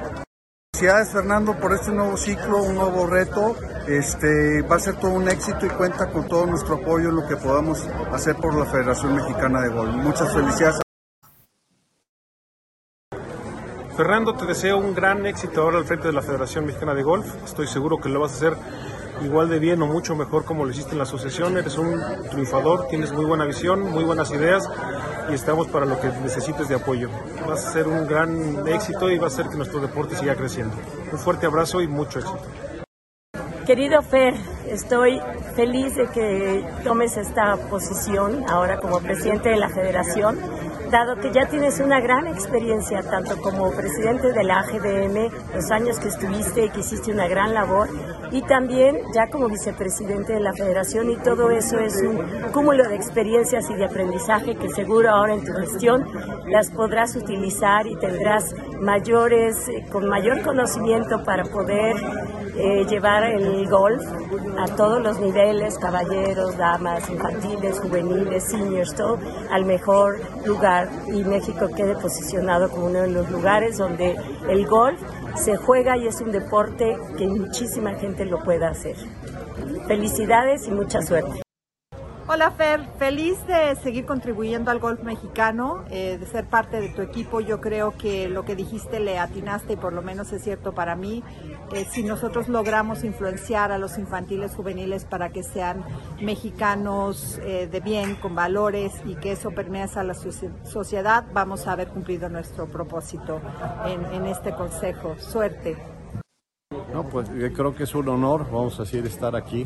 Felicidades 0.71 1.09
Fernando 1.09 1.59
por 1.59 1.73
este 1.73 1.91
nuevo 1.91 2.15
ciclo, 2.15 2.61
un 2.61 2.75
nuevo 2.75 3.07
reto. 3.07 3.55
Este 3.87 4.61
va 4.61 4.75
a 4.75 4.79
ser 4.79 4.97
todo 4.97 5.11
un 5.11 5.27
éxito 5.27 5.65
y 5.65 5.69
cuenta 5.69 6.11
con 6.11 6.27
todo 6.27 6.45
nuestro 6.45 6.75
apoyo 6.75 7.09
en 7.09 7.15
lo 7.15 7.27
que 7.27 7.37
podamos 7.37 7.87
hacer 8.13 8.35
por 8.35 8.53
la 8.53 8.65
Federación 8.65 9.15
Mexicana 9.15 9.61
de 9.61 9.69
Golf. 9.69 9.95
Muchas 9.95 10.31
felicidades. 10.31 10.79
Fernando, 13.99 14.33
te 14.33 14.45
deseo 14.45 14.77
un 14.77 14.95
gran 14.95 15.25
éxito 15.25 15.61
ahora 15.61 15.77
al 15.77 15.83
frente 15.83 16.07
de 16.07 16.13
la 16.13 16.21
Federación 16.21 16.65
Mexicana 16.65 16.93
de 16.93 17.03
Golf. 17.03 17.35
Estoy 17.43 17.67
seguro 17.67 17.97
que 17.97 18.07
lo 18.07 18.21
vas 18.21 18.31
a 18.31 18.35
hacer 18.35 18.53
igual 19.25 19.49
de 19.49 19.59
bien 19.59 19.81
o 19.81 19.87
mucho 19.87 20.15
mejor 20.15 20.45
como 20.45 20.63
lo 20.63 20.71
hiciste 20.71 20.93
en 20.93 20.99
la 20.99 21.03
asociación. 21.03 21.57
Eres 21.57 21.77
un 21.77 22.01
triunfador, 22.29 22.87
tienes 22.87 23.11
muy 23.11 23.25
buena 23.25 23.43
visión, 23.43 23.91
muy 23.91 24.05
buenas 24.05 24.31
ideas 24.31 24.63
y 25.29 25.33
estamos 25.33 25.67
para 25.67 25.85
lo 25.85 25.99
que 25.99 26.07
necesites 26.23 26.69
de 26.69 26.75
apoyo. 26.75 27.09
Vas 27.45 27.67
a 27.67 27.73
ser 27.73 27.89
un 27.89 28.07
gran 28.07 28.65
éxito 28.69 29.11
y 29.11 29.17
va 29.17 29.25
a 29.25 29.27
hacer 29.27 29.49
que 29.49 29.57
nuestro 29.57 29.81
deporte 29.81 30.15
siga 30.15 30.33
creciendo. 30.33 30.77
Un 31.11 31.19
fuerte 31.19 31.47
abrazo 31.47 31.81
y 31.81 31.89
mucho 31.89 32.19
éxito. 32.19 32.39
Querido 33.65 34.01
Fer, 34.01 34.33
estoy 34.65 35.21
feliz 35.55 35.93
de 35.95 36.07
que 36.07 36.65
tomes 36.85 37.17
esta 37.17 37.57
posición 37.69 38.43
ahora 38.49 38.79
como 38.79 38.99
presidente 39.01 39.49
de 39.49 39.57
la 39.57 39.67
federación, 39.69 40.39
dado 40.89 41.15
que 41.17 41.31
ya 41.31 41.47
tienes 41.47 41.79
una 41.79 41.99
gran 41.99 42.27
experiencia 42.27 43.03
tanto 43.03 43.39
como 43.41 43.71
presidente 43.71 44.31
de 44.31 44.43
la 44.43 44.59
AGDM, 44.59 45.31
los 45.53 45.71
años 45.71 45.99
que 45.99 46.07
estuviste 46.07 46.65
y 46.65 46.69
que 46.69 46.79
hiciste 46.79 47.11
una 47.11 47.27
gran 47.27 47.53
labor, 47.53 47.89
y 48.31 48.41
también 48.43 48.97
ya 49.13 49.27
como 49.27 49.47
vicepresidente 49.47 50.33
de 50.33 50.39
la 50.39 50.53
federación 50.53 51.09
y 51.09 51.17
todo 51.17 51.51
eso 51.51 51.79
es 51.79 52.01
un 52.01 52.17
cúmulo 52.51 52.87
de 52.87 52.95
experiencias 52.95 53.69
y 53.69 53.75
de 53.75 53.85
aprendizaje 53.85 54.55
que 54.55 54.69
seguro 54.69 55.09
ahora 55.09 55.33
en 55.33 55.43
tu 55.43 55.53
gestión 55.53 56.05
las 56.47 56.69
podrás 56.71 57.15
utilizar 57.15 57.87
y 57.87 57.95
tendrás 57.97 58.53
mayores, 58.81 59.55
con 59.91 60.07
mayor 60.07 60.41
conocimiento 60.41 61.23
para 61.23 61.43
poder 61.43 61.95
eh, 62.59 62.85
llevar 62.85 63.23
el 63.23 63.67
golf 63.69 64.03
a 64.57 64.67
todos 64.75 65.01
los 65.01 65.19
niveles, 65.19 65.77
caballeros, 65.77 66.57
damas, 66.57 67.09
infantiles, 67.09 67.79
juveniles, 67.79 68.43
seniors, 68.43 68.93
todo 68.95 69.17
al 69.49 69.65
mejor 69.65 70.19
lugar 70.45 70.89
y 71.07 71.23
México 71.23 71.67
quede 71.75 71.95
posicionado 71.95 72.69
como 72.69 72.87
uno 72.87 73.01
de 73.01 73.09
los 73.09 73.29
lugares 73.31 73.77
donde 73.77 74.15
el 74.49 74.67
golf 74.67 74.99
se 75.35 75.55
juega 75.55 75.95
y 75.97 76.07
es 76.07 76.19
un 76.21 76.31
deporte 76.31 76.97
que 77.17 77.27
muchísima 77.27 77.93
gente 77.95 78.25
lo 78.25 78.43
pueda 78.43 78.69
hacer. 78.69 78.95
Felicidades 79.87 80.67
y 80.67 80.71
mucha 80.71 81.01
suerte. 81.01 81.41
Hola 82.31 82.51
Fer, 82.51 82.85
feliz 82.99 83.43
de 83.47 83.75
seguir 83.77 84.05
contribuyendo 84.05 84.69
al 84.69 84.77
golf 84.77 85.01
mexicano, 85.01 85.83
eh, 85.89 86.19
de 86.19 86.27
ser 86.27 86.45
parte 86.45 86.79
de 86.79 86.89
tu 86.89 87.01
equipo. 87.01 87.39
Yo 87.39 87.59
creo 87.59 87.97
que 87.97 88.29
lo 88.29 88.45
que 88.45 88.55
dijiste 88.55 88.99
le 88.99 89.17
atinaste 89.17 89.73
y 89.73 89.75
por 89.77 89.93
lo 89.93 90.03
menos 90.03 90.31
es 90.31 90.43
cierto 90.43 90.71
para 90.73 90.95
mí. 90.95 91.23
Eh, 91.73 91.87
si 91.89 92.03
nosotros 92.03 92.47
logramos 92.47 93.03
influenciar 93.03 93.71
a 93.71 93.79
los 93.79 93.97
infantiles 93.97 94.53
juveniles 94.53 95.05
para 95.05 95.29
que 95.29 95.41
sean 95.41 95.83
mexicanos 96.21 97.39
eh, 97.41 97.67
de 97.67 97.79
bien, 97.79 98.13
con 98.13 98.35
valores 98.35 98.93
y 99.05 99.15
que 99.15 99.31
eso 99.31 99.49
permea 99.49 99.87
a 99.95 100.03
la 100.03 100.13
sociedad, 100.13 101.25
vamos 101.33 101.65
a 101.65 101.71
haber 101.71 101.87
cumplido 101.87 102.29
nuestro 102.29 102.67
propósito 102.67 103.41
en, 103.87 104.05
en 104.13 104.27
este 104.27 104.53
consejo. 104.53 105.15
Suerte. 105.17 105.77
No, 106.93 107.09
pues 107.09 107.27
yo 107.33 107.51
creo 107.53 107.73
que 107.73 107.85
es 107.85 107.95
un 107.95 108.07
honor, 108.07 108.45
vamos 108.51 108.79
a 108.79 108.83
decir, 108.83 109.03
estar 109.07 109.35
aquí 109.35 109.65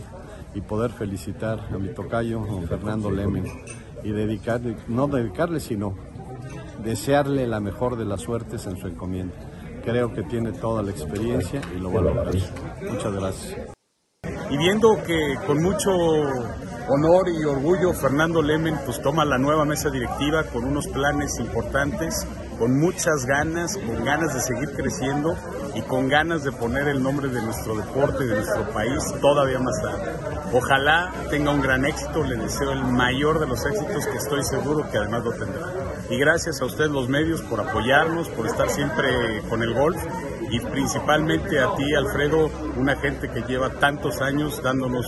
y 0.53 0.61
poder 0.61 0.91
felicitar 0.91 1.67
a 1.73 1.77
mi 1.77 1.89
tocayo, 1.89 2.39
don 2.39 2.67
Fernando 2.67 3.09
Lemen, 3.09 3.45
y 4.03 4.11
dedicarle, 4.11 4.75
no 4.87 5.07
dedicarle, 5.07 5.59
sino 5.59 5.95
desearle 6.83 7.47
la 7.47 7.59
mejor 7.59 7.97
de 7.97 8.05
las 8.05 8.21
suertes 8.21 8.65
en 8.67 8.77
su 8.77 8.87
encomienda. 8.87 9.35
Creo 9.83 10.13
que 10.13 10.23
tiene 10.23 10.51
toda 10.51 10.81
la 10.81 10.91
experiencia 10.91 11.61
y 11.75 11.79
lo 11.79 11.91
va. 11.91 12.31
Muchas 12.89 13.13
gracias. 13.13 13.73
Y 14.49 14.57
viendo 14.57 15.01
que 15.03 15.35
con 15.47 15.61
mucho 15.61 15.91
honor 16.87 17.27
y 17.29 17.43
orgullo 17.45 17.93
Fernando 17.93 18.41
Lemen 18.41 18.77
pues 18.85 19.01
toma 19.01 19.25
la 19.25 19.37
nueva 19.37 19.65
mesa 19.65 19.89
directiva 19.89 20.43
con 20.43 20.65
unos 20.65 20.87
planes 20.87 21.39
importantes, 21.39 22.27
con 22.59 22.79
muchas 22.79 23.25
ganas, 23.25 23.77
con 23.77 24.05
ganas 24.05 24.33
de 24.33 24.41
seguir 24.41 24.69
creciendo 24.75 25.35
y 25.75 25.81
con 25.81 26.07
ganas 26.07 26.43
de 26.43 26.51
poner 26.51 26.87
el 26.87 27.01
nombre 27.01 27.29
de 27.29 27.41
nuestro 27.41 27.75
deporte 27.75 28.23
y 28.23 28.27
de 28.27 28.35
nuestro 28.35 28.69
país 28.71 29.03
todavía 29.21 29.59
más 29.59 29.81
tarde. 29.81 30.11
Ojalá 30.53 31.11
tenga 31.29 31.51
un 31.51 31.61
gran 31.61 31.85
éxito, 31.85 32.23
le 32.23 32.35
deseo 32.35 32.71
el 32.71 32.83
mayor 32.83 33.39
de 33.39 33.47
los 33.47 33.65
éxitos 33.65 34.05
que 34.05 34.17
estoy 34.17 34.43
seguro 34.43 34.89
que 34.91 34.97
además 34.97 35.23
lo 35.23 35.31
tendrá. 35.33 35.67
Y 36.09 36.17
gracias 36.17 36.61
a 36.61 36.65
ustedes 36.65 36.91
los 36.91 37.09
medios 37.09 37.41
por 37.41 37.59
apoyarnos, 37.59 38.29
por 38.29 38.45
estar 38.45 38.69
siempre 38.69 39.41
con 39.49 39.63
el 39.63 39.73
golf 39.73 39.97
y 40.49 40.59
principalmente 40.59 41.59
a 41.59 41.73
ti 41.75 41.95
Alfredo, 41.95 42.51
una 42.77 42.95
gente 42.95 43.29
que 43.29 43.41
lleva 43.41 43.69
tantos 43.69 44.21
años 44.21 44.61
dándonos 44.61 45.07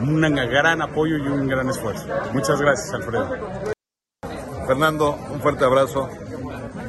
un 0.00 0.20
gran 0.20 0.82
apoyo 0.82 1.16
y 1.16 1.28
un 1.28 1.46
gran 1.46 1.68
esfuerzo. 1.68 2.06
Muchas 2.32 2.60
gracias 2.60 2.92
Alfredo. 2.94 3.30
Fernando, 4.66 5.18
un 5.30 5.40
fuerte 5.40 5.64
abrazo, 5.64 6.08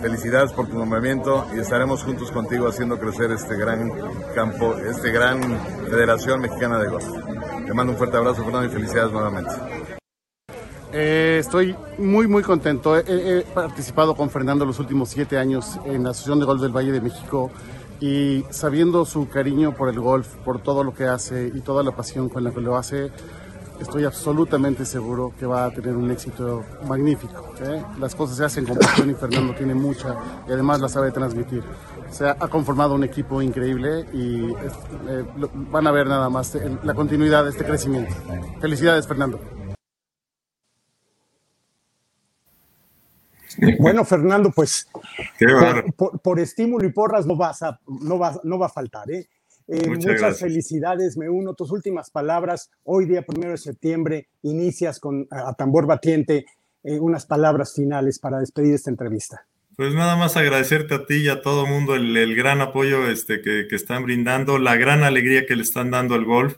felicidades 0.04 0.52
por 0.52 0.68
tu 0.68 0.78
nombramiento 0.78 1.48
y 1.56 1.60
estaremos 1.60 2.04
juntos 2.04 2.30
contigo 2.30 2.68
haciendo 2.68 3.00
crecer 3.00 3.32
este 3.32 3.56
gran 3.56 3.90
campo, 4.36 4.76
este 4.76 5.12
gran 5.12 5.40
Federación 5.90 6.42
Mexicana 6.42 6.78
de 6.78 6.90
Golf. 6.90 7.06
Te 7.66 7.74
mando 7.74 7.94
un 7.94 7.98
fuerte 7.98 8.18
abrazo, 8.18 8.44
Fernando, 8.44 8.68
y 8.68 8.70
felicidades 8.70 9.14
nuevamente. 9.14 9.52
Eh, 10.92 11.38
estoy 11.40 11.74
muy, 11.98 12.28
muy 12.28 12.44
contento. 12.44 12.98
He, 12.98 13.04
he, 13.08 13.42
participado 13.44 14.14
con 14.14 14.30
Fernando 14.30 14.66
los 14.66 14.78
últimos 14.78 15.08
siete 15.08 15.38
años 15.38 15.80
en 15.86 16.04
la 16.04 16.10
Asociación 16.10 16.42
de 16.42 16.46
Golf 16.48 16.62
del 16.62 16.76
Valle 16.76 16.92
de 16.92 17.00
México 17.00 17.50
y 18.02 18.44
sabiendo 18.50 19.06
su 19.06 19.30
cariño 19.30 19.74
por 19.74 19.88
el 19.88 20.02
golf, 20.02 20.28
por 20.44 20.62
todo 20.62 20.84
lo 20.84 20.94
que 20.94 21.06
hace 21.06 21.50
y 21.56 21.62
toda 21.62 21.82
la 21.82 21.96
pasión 21.96 22.28
con 22.28 22.44
la 22.44 22.52
que 22.52 22.60
lo 22.60 22.76
hace, 22.76 23.10
estoy 23.84 24.06
absolutamente 24.06 24.86
seguro 24.86 25.34
que 25.38 25.46
va 25.46 25.66
a 25.66 25.72
tener 25.72 25.96
un 25.96 26.10
éxito 26.10 26.64
magnífico. 26.88 27.54
¿eh? 27.62 27.84
Las 28.00 28.16
cosas 28.16 28.38
se 28.38 28.46
hacen 28.46 28.66
con 28.66 28.78
pasión 28.78 29.10
y 29.10 29.14
Fernando 29.14 29.54
tiene 29.54 29.76
mucha 29.76 30.16
y 30.48 30.52
además 30.52 30.82
la 30.82 30.90
sabe 30.90 31.12
transmitir. 31.12 31.64
Se 32.10 32.28
ha 32.28 32.36
conformado 32.36 32.96
un 32.96 33.04
equipo 33.04 33.42
increíble 33.42 34.06
y 34.14 34.52
eh, 34.52 35.26
van 35.72 35.88
a 35.88 35.92
ver 35.92 36.08
nada 36.08 36.30
más 36.30 36.58
la 36.84 36.94
continuidad 36.94 37.44
de 37.44 37.52
este 37.52 37.66
crecimiento. 37.66 38.14
Felicidades, 38.60 39.08
Fernando. 39.08 39.40
Bueno, 43.80 44.04
Fernando, 44.04 44.52
pues 44.52 44.88
por, 45.40 45.94
por, 45.94 46.20
por, 46.20 46.40
estímulo 46.40 46.88
y 46.88 46.92
porras 46.92 47.28
no, 47.28 47.36
vas 47.36 47.62
a, 47.62 47.80
no, 47.86 48.18
va, 48.18 48.40
no 48.44 48.58
va 48.58 48.66
a 48.66 48.70
faltar. 48.70 49.12
¿eh? 49.12 49.28
Eh, 49.68 49.88
muchas, 49.88 50.14
muchas 50.14 50.40
felicidades, 50.40 51.18
me 51.18 51.30
uno. 51.30 51.54
Tus 51.54 51.72
últimas 51.72 52.10
palabras, 52.10 52.70
hoy 52.84 53.06
día 53.06 53.26
primero 53.26 53.52
de 53.52 53.58
septiembre, 53.58 54.28
inicias 54.42 55.00
con 55.00 55.28
a, 55.32 55.54
tambor 55.54 55.86
batiente 55.86 56.46
eh, 56.84 57.00
unas 57.00 57.26
palabras 57.26 57.74
finales 57.74 58.20
para 58.20 58.40
despedir 58.40 58.74
esta 58.74 58.90
entrevista. 58.90 59.46
Pues 59.76 59.94
nada 59.96 60.16
más 60.16 60.38
agradecerte 60.38 60.94
a 60.94 61.06
ti 61.06 61.16
y 61.16 61.30
a 61.30 61.42
todo 61.42 61.66
mundo 61.66 61.96
el, 61.96 62.36
gran 62.36 62.62
apoyo 62.62 63.08
este, 63.08 63.42
que, 63.42 63.66
que, 63.68 63.76
están 63.76 64.04
brindando, 64.04 64.60
la 64.60 64.76
gran 64.76 65.04
alegría 65.04 65.48
que 65.48 65.56
le 65.56 65.64
están 65.64 65.90
dando 65.90 66.14
al 66.14 66.26
golf. 66.26 66.58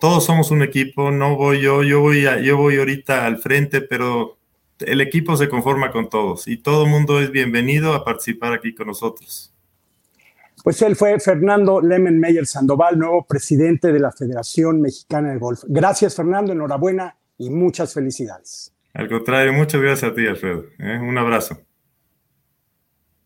Todos 0.00 0.24
somos 0.24 0.50
un 0.50 0.62
equipo, 0.62 1.10
no 1.10 1.36
voy 1.36 1.60
yo, 1.60 1.82
yo 1.82 2.00
voy, 2.00 2.26
a, 2.26 2.40
yo 2.40 2.56
voy 2.56 2.76
ahorita 2.76 3.24
al 3.24 3.38
frente, 3.38 3.80
pero 3.80 4.36
el 4.80 5.00
equipo 5.00 5.36
se 5.36 5.48
conforma 5.48 5.90
con 5.90 6.10
todos 6.10 6.48
y 6.48 6.58
todo 6.58 6.84
el 6.84 6.90
mundo 6.90 7.20
es 7.20 7.30
bienvenido 7.30 7.94
a 7.94 8.04
participar 8.04 8.52
aquí 8.52 8.74
con 8.74 8.88
nosotros. 8.88 9.54
Pues 10.66 10.82
él 10.82 10.96
fue 10.96 11.20
Fernando 11.20 11.80
Lemenmeyer 11.80 12.44
Sandoval, 12.44 12.98
nuevo 12.98 13.24
presidente 13.24 13.92
de 13.92 14.00
la 14.00 14.10
Federación 14.10 14.80
Mexicana 14.80 15.30
de 15.30 15.38
Golf. 15.38 15.62
Gracias, 15.68 16.16
Fernando, 16.16 16.50
enhorabuena 16.50 17.14
y 17.38 17.50
muchas 17.50 17.94
felicidades. 17.94 18.74
Al 18.92 19.08
contrario, 19.08 19.52
muchas 19.52 19.80
gracias 19.80 20.10
a 20.10 20.12
ti, 20.12 20.26
Alfredo. 20.26 20.64
¿eh? 20.80 20.98
Un 20.98 21.16
abrazo. 21.18 21.65